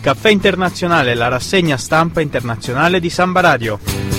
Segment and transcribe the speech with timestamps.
[0.00, 4.09] il caffè internazionale, la rassegna stampa internazionale di Samba Radio.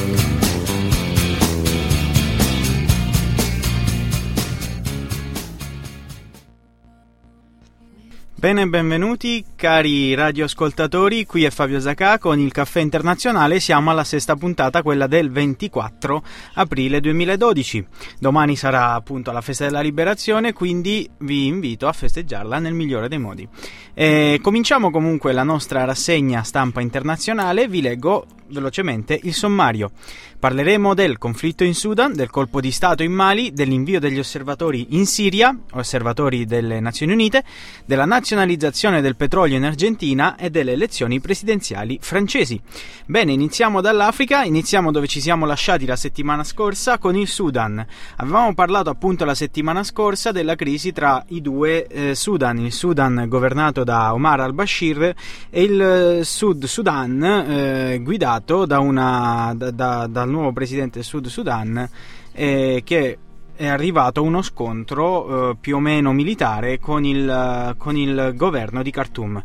[8.41, 14.35] Bene, benvenuti cari radioascoltatori, qui è Fabio Zacà con il Caffè Internazionale, siamo alla sesta
[14.35, 16.23] puntata, quella del 24
[16.55, 17.85] aprile 2012.
[18.17, 23.19] Domani sarà appunto la festa della liberazione, quindi vi invito a festeggiarla nel migliore dei
[23.19, 23.47] modi.
[23.93, 29.91] E cominciamo comunque la nostra rassegna stampa internazionale, vi leggo velocemente il sommario.
[30.39, 35.05] Parleremo del conflitto in Sudan, del colpo di Stato in Mali, dell'invio degli osservatori in
[35.05, 37.43] Siria, osservatori delle Nazioni Unite,
[37.85, 42.59] della nazionalizzazione del petrolio in Argentina e delle elezioni presidenziali francesi.
[43.05, 47.85] Bene, iniziamo dall'Africa, iniziamo dove ci siamo lasciati la settimana scorsa con il Sudan.
[48.17, 53.25] Avevamo parlato appunto la settimana scorsa della crisi tra i due eh, Sudan, il Sudan
[53.27, 55.13] governato da Omar al-Bashir
[55.49, 61.03] e il eh, Sud Sudan eh, guidato da una, da, da, dal nuovo presidente del
[61.03, 61.89] Sud Sudan
[62.31, 63.17] eh, che
[63.61, 68.89] è arrivato uno scontro eh, più o meno militare con il, con il, governo di
[68.89, 69.43] Khartoum.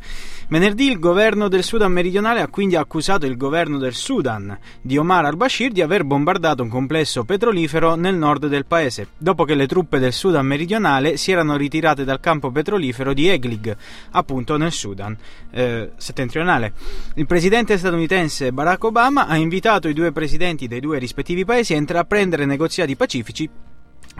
[0.48, 5.27] Venerdì il governo del Sudan meridionale ha quindi accusato il governo del Sudan di Omar
[5.27, 9.98] al-Bashir di aver bombardato un complesso petrolifero nel nord del paese, dopo che le truppe
[9.98, 13.77] del Sudan meridionale si erano ritirate dal campo petrolifero di Eglig,
[14.12, 15.14] appunto nel Sudan
[15.50, 16.72] eh, settentrionale.
[17.17, 21.77] Il presidente statunitense Barack Obama ha invitato i due presidenti dei due rispettivi paesi a
[21.77, 23.75] intraprendere negoziati pacifici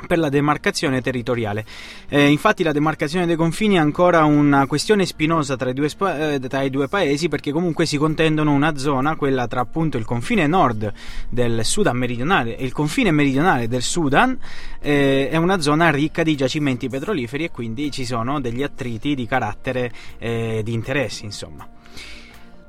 [0.06, 1.65] per la demarcazione territoriale.
[2.09, 6.41] Eh, infatti la demarcazione dei confini è ancora una questione spinosa tra i, due, eh,
[6.48, 10.47] tra i, due, paesi perché comunque si contendono una zona, quella tra appunto il confine
[10.47, 10.92] nord
[11.29, 14.39] del Sudan meridionale e il confine meridionale del Sudan,
[14.81, 19.27] eh, è una zona ricca di giacimenti petroliferi e quindi ci sono degli attriti di
[19.27, 21.76] carattere eh, di interessi, insomma.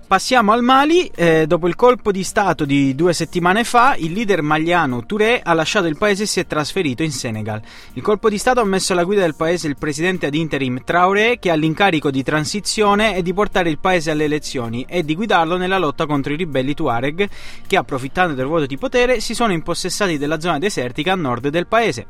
[0.08, 4.42] Passiamo al Mali, eh, dopo il colpo di Stato di due settimane fa, il leader
[4.42, 7.62] maliano Touré ha lasciato il paese e si è trasferito in Senegal.
[7.92, 11.40] Il colpo di Stato ha messo alla guida del paese il presidente ad interim Traoré,
[11.40, 15.58] che ha l'incarico di transizione e di portare il paese alle elezioni e di guidarlo
[15.58, 17.28] nella lotta contro i ribelli Tuareg,
[17.68, 21.68] che approfittando del vuoto di potere si sono impossessati della zona desertica a nord del
[21.68, 22.08] paese.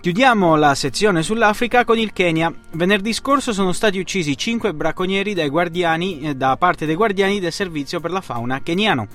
[0.00, 2.52] Chiudiamo la sezione sull'Africa con il Kenya.
[2.70, 5.34] Venerdì scorso sono stati uccisi 5 bracconieri
[6.22, 9.08] eh, da parte dei guardiani del servizio per la fauna keniano.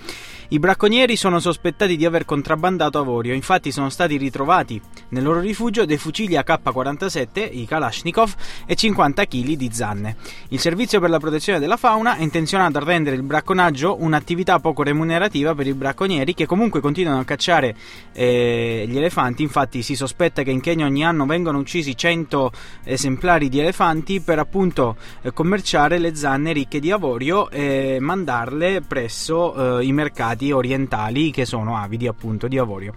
[0.53, 5.83] I bracconieri sono sospettati di aver contrabbandato avorio, infatti sono stati ritrovati nel loro rifugio
[5.83, 8.35] dei fucili AK-47, i Kalashnikov,
[8.67, 10.15] e 50 kg di zanne.
[10.49, 14.83] Il servizio per la protezione della fauna è intenzionato a rendere il bracconaggio un'attività poco
[14.83, 17.75] remunerativa per i bracconieri che comunque continuano a cacciare
[18.11, 22.51] eh, gli elefanti, infatti si sospetta che in Kenya ogni anno vengano uccisi 100
[22.83, 29.79] esemplari di elefanti per appunto eh, commerciare le zanne ricche di avorio e mandarle presso
[29.79, 32.93] eh, i mercati stati orientali che sono avidi appunto di avorio.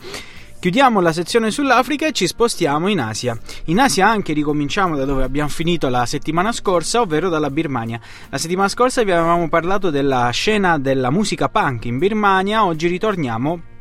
[0.59, 3.39] Chiudiamo la sezione sull'Africa e ci spostiamo in Asia.
[3.67, 8.01] In Asia anche ricominciamo da dove abbiamo finito la settimana scorsa, ovvero dalla Birmania.
[8.31, 13.75] La settimana scorsa vi avevamo parlato della scena della musica punk in Birmania, oggi ritorniamo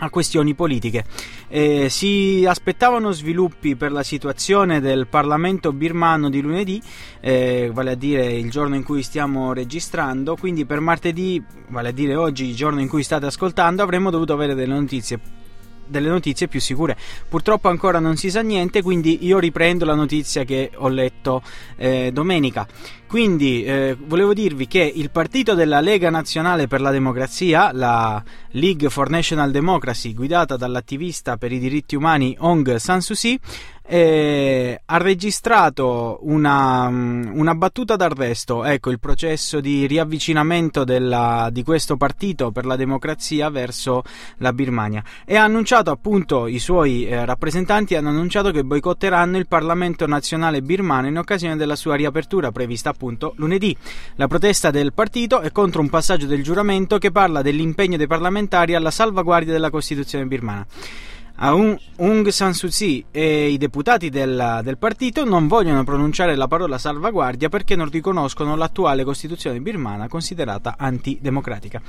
[0.00, 1.04] a questioni politiche.
[1.48, 6.80] Eh, si aspettavano sviluppi per la situazione del Parlamento birmano di lunedì,
[7.20, 11.92] eh, vale a dire il giorno in cui stiamo registrando, quindi per martedì, vale a
[11.92, 15.39] dire oggi, il giorno in cui state ascoltando, avremmo dovuto avere delle notizie
[15.90, 16.96] delle notizie più sicure.
[17.28, 21.42] Purtroppo ancora non si sa niente, quindi io riprendo la notizia che ho letto
[21.76, 22.66] eh, domenica.
[23.06, 28.88] Quindi eh, volevo dirvi che il partito della Lega Nazionale per la Democrazia, la League
[28.88, 33.40] for National Democracy, guidata dall'attivista per i diritti umani Aung San Suu Kyi,
[33.92, 41.96] eh, ha registrato una, una, battuta d'arresto, ecco il processo di riavvicinamento della, di questo
[41.96, 44.04] partito per la democrazia verso
[44.36, 49.48] la Birmania e ha annunciato appunto i suoi eh, rappresentanti hanno annunciato che boicotteranno il
[49.48, 53.76] Parlamento nazionale birmano in occasione della sua riapertura prevista appunto lunedì.
[54.14, 58.76] La protesta del partito è contro un passaggio del giuramento che parla dell'impegno dei parlamentari
[58.76, 60.64] alla salvaguardia della Costituzione birmana.
[61.42, 66.76] Aung San Suu Kyi e i deputati del, del, partito non vogliono pronunciare la parola
[66.76, 71.80] salvaguardia perché non riconoscono l'attuale Costituzione birmana considerata antidemocratica.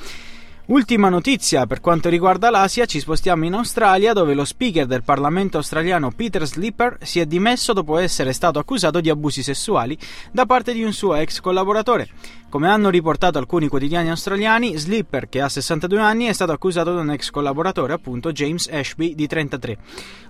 [0.68, 5.58] Ultima notizia per quanto riguarda l'Asia, ci spostiamo in Australia dove lo speaker del Parlamento
[5.58, 9.98] australiano Peter Slipper si è dimesso dopo essere stato accusato di abusi sessuali
[10.32, 12.10] da parte di un suo ex collaboratore.
[12.52, 17.00] Come hanno riportato alcuni quotidiani australiani, Slipper, che ha 62 anni, è stato accusato da
[17.00, 19.78] un ex collaboratore, appunto James Ashby, di 33.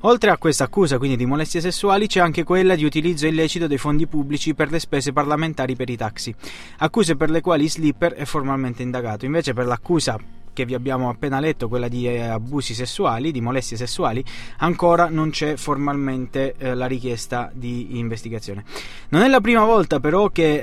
[0.02, 3.80] Oltre a questa accusa, quindi di molestie sessuali, c'è anche quella di utilizzo illecito dei
[3.80, 6.34] fondi pubblici per le spese parlamentari per i taxi,
[6.78, 9.26] accuse per le quali Slipper è formalmente indagato.
[9.26, 10.20] Invece per l'accusa
[10.62, 14.24] che vi abbiamo appena letto, quella di eh, abusi sessuali, di molestie sessuali,
[14.58, 18.64] ancora non c'è formalmente eh, la richiesta di investigazione.
[19.10, 20.60] Non è la prima volta però che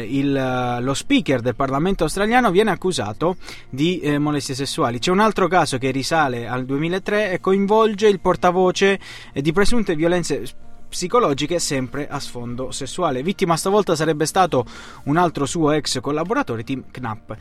[0.00, 3.36] eh, il, lo speaker del Parlamento australiano viene accusato
[3.68, 4.98] di eh, molestie sessuali.
[4.98, 8.98] C'è un altro caso che risale al 2003 e coinvolge il portavoce
[9.32, 10.42] eh, di presunte violenze
[10.88, 13.22] psicologiche sempre a sfondo sessuale.
[13.22, 14.64] Vittima stavolta sarebbe stato
[15.04, 17.32] un altro suo ex collaboratore, Tim Knapp.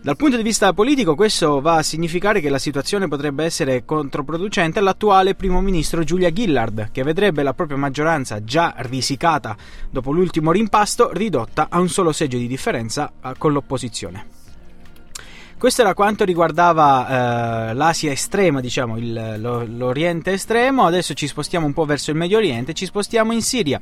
[0.00, 4.78] Dal punto di vista politico questo va a significare che la situazione potrebbe essere controproducente
[4.78, 9.56] all'attuale primo ministro Julia Gillard, che vedrebbe la propria maggioranza già risicata
[9.90, 14.37] dopo l'ultimo rimpasto ridotta a un solo seggio di differenza eh, con l'opposizione.
[15.58, 20.86] Questo era quanto riguardava eh, l'Asia estrema, diciamo, il, lo, l'Oriente estremo.
[20.86, 23.80] Adesso ci spostiamo un po' verso il Medio Oriente, ci spostiamo in Siria.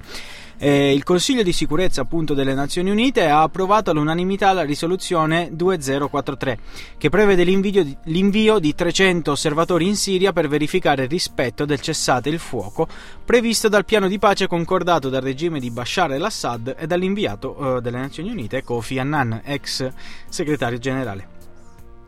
[0.56, 6.58] Eh, il Consiglio di sicurezza appunto delle Nazioni Unite ha approvato all'unanimità la risoluzione 2043
[6.96, 11.82] che prevede l'invio di, l'invio di 300 osservatori in Siria per verificare il rispetto del
[11.82, 12.88] cessate il fuoco
[13.22, 17.98] previsto dal piano di pace concordato dal regime di Bashar el-Assad e dall'inviato eh, delle
[17.98, 19.86] Nazioni Unite Kofi Annan, ex
[20.30, 21.35] segretario generale.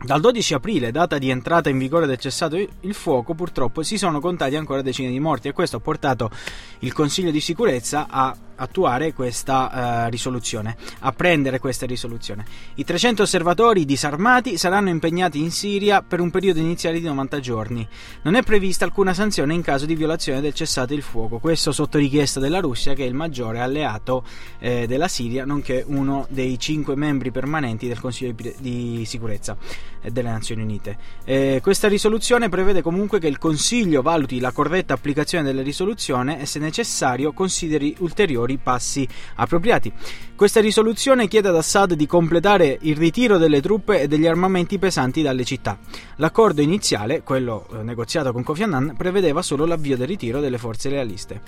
[0.01, 4.21] Dal 12 aprile, data di entrata in vigore del cessato il fuoco, purtroppo si sono
[4.21, 6.31] contati ancora decine di morti e questo ha portato
[6.79, 12.45] il Consiglio di sicurezza a attuare questa uh, risoluzione, a prendere questa risoluzione.
[12.75, 17.87] I 300 osservatori disarmati saranno impegnati in Siria per un periodo iniziale di 90 giorni.
[18.23, 21.97] Non è prevista alcuna sanzione in caso di violazione del cessate il fuoco, questo sotto
[21.97, 24.23] richiesta della Russia che è il maggiore alleato
[24.59, 29.57] eh, della Siria, nonché uno dei cinque membri permanenti del Consiglio di, di sicurezza
[30.01, 30.97] eh, delle Nazioni Unite.
[31.23, 36.45] Eh, questa risoluzione prevede comunque che il Consiglio valuti la corretta applicazione della risoluzione e
[36.45, 39.91] se necessario consideri ulteriori ulteriori passi appropriati.
[40.35, 45.21] Questa risoluzione chiede ad Assad di completare il ritiro delle truppe e degli armamenti pesanti
[45.21, 45.77] dalle città.
[46.15, 50.89] L'accordo iniziale, quello eh, negoziato con Kofi Annan, prevedeva solo l'avvio del ritiro delle forze
[50.89, 51.41] lealiste.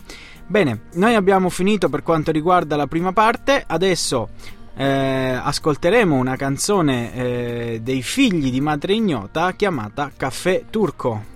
[0.45, 4.29] Bene, noi abbiamo finito per quanto riguarda la prima parte, adesso
[4.75, 11.31] eh, ascolteremo una canzone eh, dei figli di madre ignota chiamata Caffè Turco.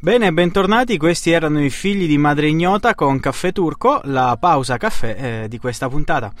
[0.00, 5.42] Bene, bentornati, questi erano i figli di Madre Ignota con Caffè Turco, la pausa caffè
[5.42, 6.32] eh, di questa puntata.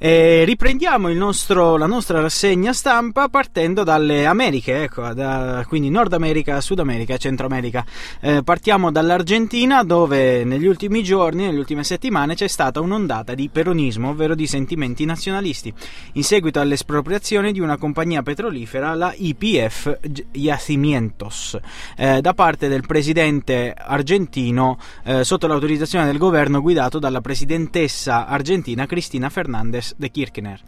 [0.00, 6.60] E riprendiamo nostro, la nostra rassegna stampa partendo dalle Americhe, ecco, da, quindi Nord America,
[6.60, 7.84] Sud America Centro America.
[8.20, 14.10] Eh, partiamo dall'Argentina dove negli ultimi giorni, nelle ultime settimane c'è stata un'ondata di peronismo,
[14.10, 15.74] ovvero di sentimenti nazionalisti,
[16.12, 19.98] in seguito all'espropriazione di una compagnia petrolifera, la IPF
[20.30, 21.58] Yacimientos,
[21.96, 28.86] eh, da parte del presidente argentino eh, sotto l'autorizzazione del governo guidato dalla presidentessa argentina
[28.86, 30.60] Cristina Fernandez de Kirchner.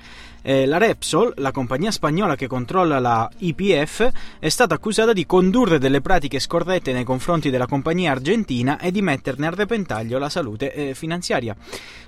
[0.43, 5.79] Eh, la Repsol, la compagnia spagnola che controlla la IPF, è stata accusata di condurre
[5.79, 10.73] delle pratiche scorrette nei confronti della compagnia argentina e di metterne a repentaglio la salute
[10.73, 11.55] eh, finanziaria.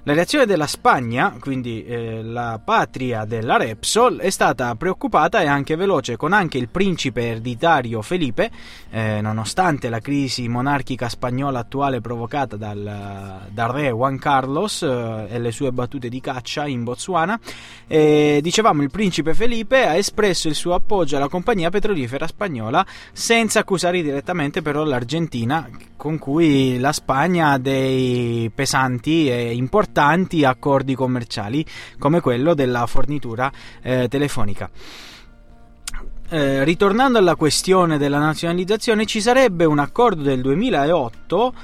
[0.05, 5.77] La reazione della Spagna, quindi eh, la patria della Repsol, è stata preoccupata e anche
[5.77, 8.51] veloce, con anche il principe ereditario Felipe,
[8.91, 15.39] eh, nonostante la crisi monarchica spagnola attuale provocata dal, dal re Juan Carlos eh, e
[15.39, 17.39] le sue battute di caccia in Botswana,
[17.87, 23.61] eh, dicevamo il principe Felipe ha espresso il suo appoggio alla compagnia petrolifera spagnola senza
[23.61, 29.92] accusare direttamente però l'Argentina con cui la Spagna ha dei pesanti e importanti
[30.45, 31.65] accordi commerciali
[31.99, 33.51] come quello della fornitura
[33.83, 34.71] eh, telefonica.
[36.29, 41.55] Eh, ritornando alla questione della nazionalizzazione, ci sarebbe un accordo del 2008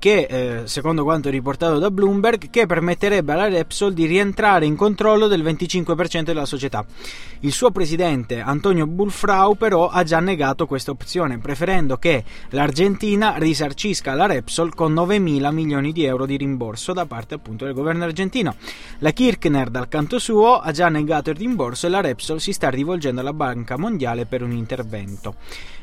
[0.00, 5.28] che, eh, secondo quanto riportato da Bloomberg, che permetterebbe alla Repsol di rientrare in controllo
[5.28, 6.84] del 25% della società.
[7.40, 14.14] Il suo presidente, Antonio Bulfrau, però ha già negato questa opzione, preferendo che l'Argentina risarcisca
[14.14, 18.04] la Repsol con 9 mila milioni di euro di rimborso da parte appunto del governo
[18.04, 18.56] argentino.
[18.98, 22.70] La Kirchner, dal canto suo, ha già negato il rimborso e la Repsol si sta
[22.70, 25.34] rivolgendo alla Banca Mondiale per un intervento.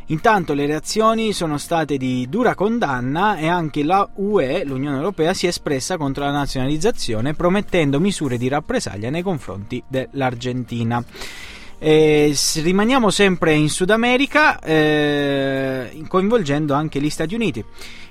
[0.09, 5.45] Intanto le reazioni sono state di dura condanna e anche la UE, l'Unione Europea, si
[5.45, 11.03] è espressa contro la nazionalizzazione promettendo misure di rappresaglia nei confronti dell'Argentina.
[11.79, 17.63] Eh, rimaniamo sempre in Sud America, eh, coinvolgendo anche gli Stati Uniti.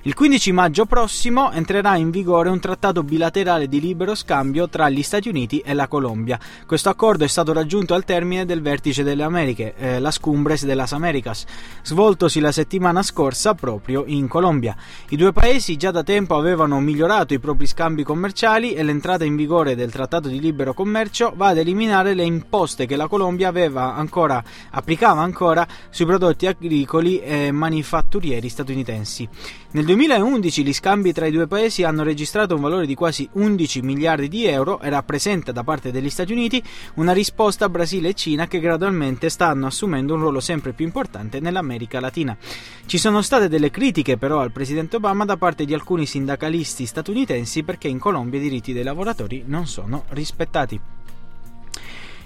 [0.07, 5.03] Il 15 maggio prossimo entrerà in vigore un trattato bilaterale di libero scambio tra gli
[5.03, 6.39] Stati Uniti e la Colombia.
[6.65, 10.75] Questo accordo è stato raggiunto al termine del vertice delle Americhe, eh, la Scumbres de
[10.75, 11.43] las Americas,
[11.83, 14.77] svoltosi la settimana scorsa proprio in Colombia.
[15.09, 19.35] I due paesi già da tempo avevano migliorato i propri scambi commerciali e l'entrata in
[19.35, 24.41] vigore del trattato di libero commercio va ad eliminare le imposte che la Colombia ancora,
[24.69, 29.27] applicava ancora sui prodotti agricoli e manifatturieri statunitensi.
[29.69, 33.81] Nel 2011 gli scambi tra i due paesi hanno registrato un valore di quasi 11
[33.81, 36.61] miliardi di euro e rappresenta da parte degli Stati Uniti
[36.95, 41.39] una risposta a Brasile e Cina che gradualmente stanno assumendo un ruolo sempre più importante
[41.39, 42.37] nell'America Latina.
[42.85, 47.63] Ci sono state delle critiche però al presidente Obama da parte di alcuni sindacalisti statunitensi
[47.63, 50.79] perché in Colombia i diritti dei lavoratori non sono rispettati.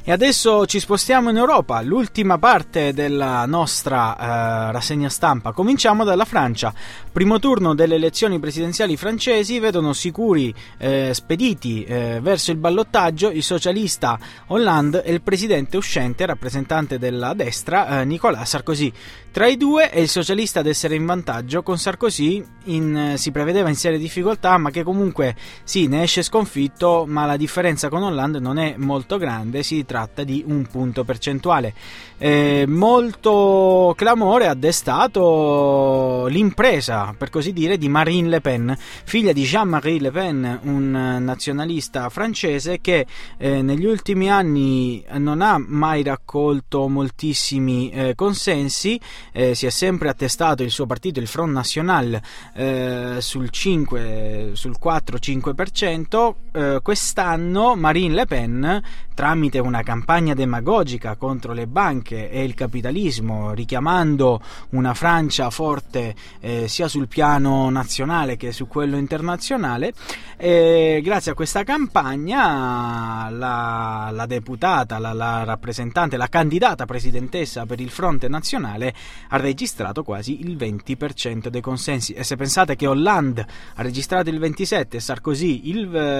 [0.03, 5.51] E adesso ci spostiamo in Europa, l'ultima parte della nostra eh, rassegna stampa.
[5.51, 6.74] Cominciamo dalla Francia.
[7.12, 13.43] Primo turno delle elezioni presidenziali francesi vedono sicuri eh, spediti eh, verso il ballottaggio il
[13.43, 14.17] socialista
[14.48, 18.91] Hollande e il presidente uscente, rappresentante della destra, eh, Nicolas Sarkozy.
[19.31, 23.31] Tra i due è il socialista ad essere in vantaggio, con Sarkozy in, eh, si
[23.31, 28.03] prevedeva in serie difficoltà, ma che comunque sì, ne esce sconfitto, ma la differenza con
[28.03, 31.73] Hollande non è molto grande, si tratta di un punto percentuale.
[32.17, 39.43] Eh, molto clamore ha destato l'impresa, per così dire, di Marine Le Pen, figlia di
[39.43, 43.07] Jean-Marie Le Pen, un nazionalista francese che
[43.38, 49.00] eh, negli ultimi anni non ha mai raccolto moltissimi eh, consensi,
[49.31, 52.19] eh, si è sempre attestato il suo partito, il Front National,
[52.53, 56.33] eh, sul, 5, sul 4-5%.
[56.51, 63.53] Eh, quest'anno Marine Le Pen, tramite una campagna demagogica contro le banche, e il capitalismo,
[63.53, 69.93] richiamando una Francia forte eh, sia sul piano nazionale che su quello internazionale.
[70.37, 77.79] E grazie a questa campagna la, la deputata, la, la, rappresentante, la candidata presidentessa per
[77.79, 78.93] il fronte nazionale
[79.30, 82.13] ha registrato quasi il 20% dei consensi.
[82.13, 85.80] E se pensate che Hollande ha registrato il 27% e Sarkozy il,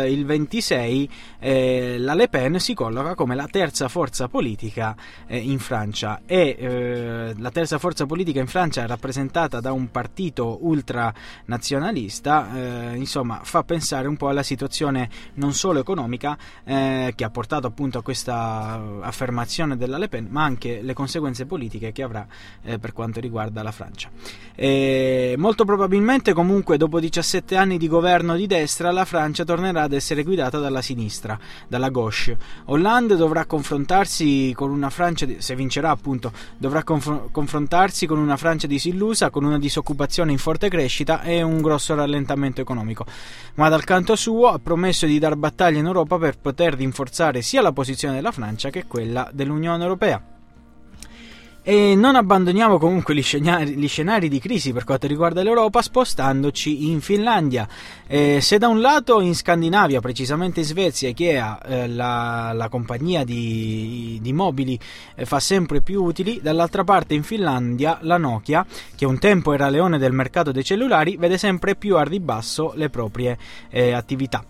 [0.10, 4.96] il 26%, eh, la Le Pen si colloca come la terza forza politica
[5.28, 9.72] eh, in Francia Francia e eh, la terza forza politica in Francia è rappresentata da
[9.72, 17.14] un partito ultranazionalista, eh, insomma fa pensare un po' alla situazione non solo economica eh,
[17.16, 21.92] che ha portato appunto a questa affermazione della Le Pen, ma anche le conseguenze politiche
[21.92, 22.26] che avrà
[22.64, 24.10] eh, per quanto riguarda la Francia.
[24.54, 29.94] E molto probabilmente comunque dopo 17 anni di governo di destra la Francia tornerà ad
[29.94, 32.38] essere guidata dalla sinistra, dalla gauche.
[32.66, 38.68] Hollande dovrà confrontarsi con una Francia, se vincerà appunto dovrà conf- confrontarsi con una Francia
[38.68, 43.06] disillusa, con una disoccupazione in forte crescita e un grosso rallentamento economico.
[43.56, 47.62] Ma dal canto suo ha promesso di dar battaglia in Europa per poter rinforzare sia
[47.62, 50.41] la posizione della Francia che quella dell'Unione Europea.
[51.64, 56.90] E non abbandoniamo comunque gli scenari, gli scenari, di crisi per quanto riguarda l'Europa spostandoci
[56.90, 57.68] in Finlandia.
[58.08, 63.24] Eh, se da un lato in Scandinavia, precisamente in Svezia, Ikea, eh, la, la, compagnia
[63.24, 64.80] di, di mobili
[65.14, 68.66] eh, fa sempre più utili, dall'altra parte in Finlandia la Nokia,
[68.96, 72.90] che un tempo era leone del mercato dei cellulari, vede sempre più a ribasso le
[72.90, 73.38] proprie
[73.70, 74.44] eh, attività.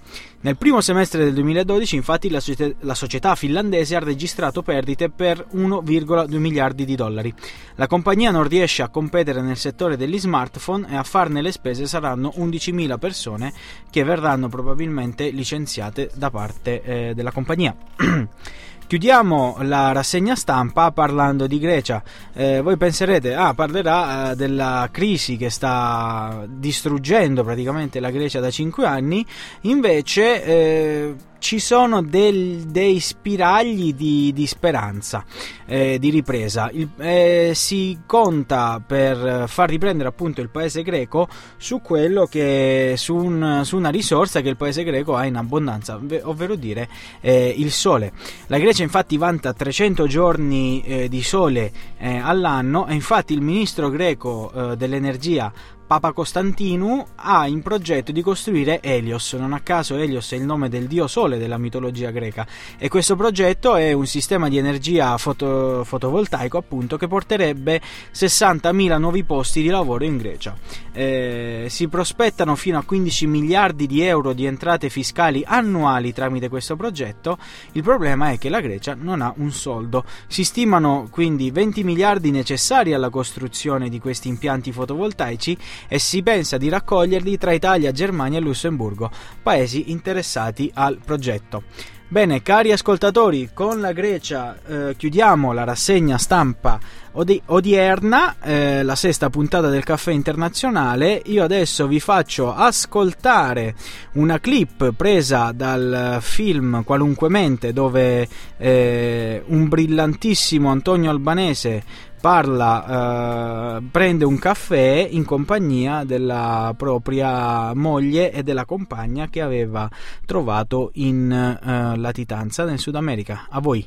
[0.43, 5.45] Nel primo semestre del 2012, infatti, la, società, la società finlandese ha registrato perdite per
[5.53, 7.31] 1,2 miliardi di dollari.
[7.75, 11.85] La compagnia non riesce a competere nel settore degli smartphone e a farne le spese
[11.85, 13.53] saranno 11.000 persone
[13.91, 17.75] che verranno probabilmente licenziate da parte eh, della compagnia.
[18.91, 22.03] Chiudiamo la rassegna stampa parlando di Grecia.
[22.33, 28.51] Eh, voi penserete, ah, parlerà eh, della crisi che sta distruggendo praticamente la Grecia da
[28.51, 29.25] 5 anni,
[29.61, 30.43] invece...
[30.43, 35.25] Eh, ci sono del, dei spiragli di, di speranza,
[35.65, 36.69] eh, di ripresa.
[36.71, 43.15] Il, eh, si conta per far riprendere appunto il paese greco su quello che su,
[43.15, 46.87] un, su una risorsa che il paese greco ha in abbondanza, ovvero dire
[47.21, 48.13] eh, il sole.
[48.45, 53.89] La Grecia infatti vanta 300 giorni eh, di sole eh, all'anno e infatti il ministro
[53.89, 55.51] greco eh, dell'energia
[55.91, 60.69] Papa Costantinu ha in progetto di costruire Helios, non a caso Helios è il nome
[60.69, 65.83] del dio sole della mitologia greca e questo progetto è un sistema di energia foto,
[65.83, 67.81] fotovoltaico appunto che porterebbe
[68.13, 70.55] 60.000 nuovi posti di lavoro in Grecia.
[70.93, 76.77] Eh, si prospettano fino a 15 miliardi di euro di entrate fiscali annuali tramite questo
[76.77, 77.37] progetto,
[77.73, 80.05] il problema è che la Grecia non ha un soldo.
[80.27, 85.57] Si stimano quindi 20 miliardi necessari alla costruzione di questi impianti fotovoltaici
[85.87, 89.09] e si pensa di raccoglierli tra Italia, Germania e Lussemburgo,
[89.41, 91.63] paesi interessati al progetto.
[92.11, 96.77] Bene, cari ascoltatori, con la Grecia eh, chiudiamo la rassegna stampa
[97.13, 101.21] odi- odierna, eh, la sesta puntata del caffè internazionale.
[101.27, 103.75] Io adesso vi faccio ascoltare
[104.15, 111.81] una clip presa dal film Qualunque Mente, dove eh, un brillantissimo Antonio Albanese
[112.21, 119.89] parla, eh, prende un caffè in compagnia della propria moglie e della compagna che aveva
[120.25, 123.47] trovato in eh, latitanza nel Sud America.
[123.49, 123.85] A voi.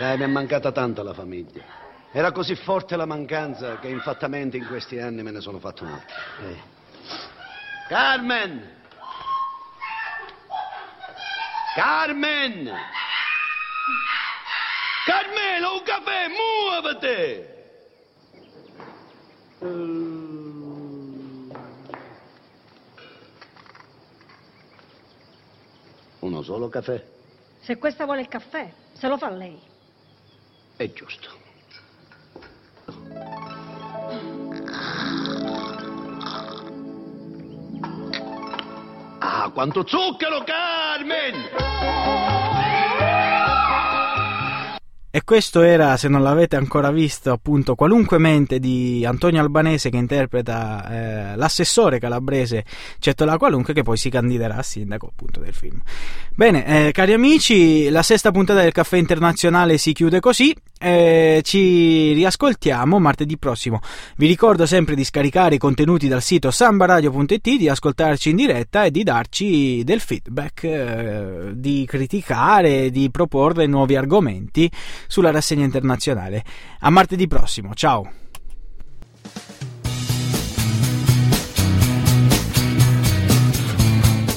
[0.00, 1.62] Eh, mi è mancata tanto la famiglia.
[2.10, 6.14] Era così forte la mancanza che infattamente in questi anni me ne sono fatto un'altra.
[6.48, 6.56] Eh.
[7.88, 8.70] Carmen!
[11.74, 12.70] Carmen!
[15.04, 17.50] Carmelo, un caffè, muovete!
[26.20, 27.04] Uno solo caffè?
[27.60, 29.60] Se questa vuole il caffè, se lo fa lei.
[30.76, 31.40] È giusto.
[39.18, 42.31] Ah, quanto zucchero, Carmen!
[45.14, 49.98] E questo era, se non l'avete ancora visto, appunto Qualunque mente di Antonio Albanese che
[49.98, 52.64] interpreta eh, l'assessore calabrese
[52.98, 55.82] Cettola Qualunque che poi si candiderà a sindaco appunto del film.
[56.34, 60.56] Bene, eh, cari amici, la sesta puntata del Caffè Internazionale si chiude così.
[60.78, 63.80] Eh, ci riascoltiamo martedì prossimo.
[64.16, 68.90] Vi ricordo sempre di scaricare i contenuti dal sito sambaradio.it, di ascoltarci in diretta e
[68.90, 74.70] di darci del feedback, eh, di criticare, di proporre nuovi argomenti
[75.06, 76.44] sulla rassegna internazionale.
[76.80, 78.10] A martedì prossimo, ciao!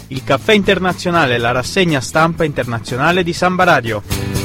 [0.08, 4.45] Il caffè internazionale, la rassegna stampa internazionale di Samba Radio.